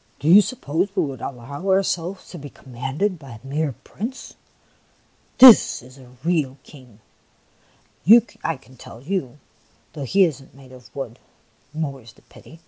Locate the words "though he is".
9.92-10.42